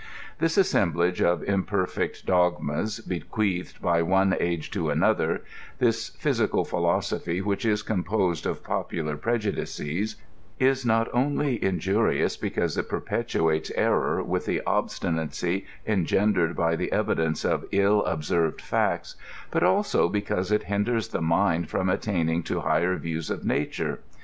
This 0.39 0.57
assemblage 0.57 1.21
of 1.21 1.43
imperfect 1.43 2.25
dogmas, 2.25 3.01
bequeathed 3.01 3.79
by 3.83 4.01
one 4.01 4.35
age 4.39 4.71
to 4.71 4.89
another— 4.89 5.43
^this 5.79 6.17
physical 6.17 6.65
philosophy, 6.65 7.39
which 7.39 7.65
is 7.65 7.83
composed 7.83 8.47
of 8.47 8.63
popular 8.63 9.15
prejudices— 9.15 10.15
^is 10.59 10.83
not 10.87 11.07
only 11.13 11.63
injurious 11.63 12.35
because 12.35 12.77
it 12.79 12.89
perpet 12.89 13.27
uates 13.27 13.69
error 13.75 14.23
with 14.23 14.47
the 14.47 14.63
obstinacy 14.65 15.67
engend^ed 15.87 16.55
by 16.55 16.75
the 16.75 16.91
evidence 16.91 17.45
of 17.45 17.65
ill 17.71 18.03
observed 18.05 18.59
facts, 18.59 19.15
but 19.51 19.61
also 19.61 20.09
because 20.09 20.51
it 20.51 20.63
hinders 20.63 21.09
the 21.09 21.21
mind 21.21 21.69
from 21.69 21.89
attaining 21.89 22.41
to 22.41 22.61
higher 22.61 22.95
views 22.95 23.29
of 23.29 23.45
nature. 23.45 23.99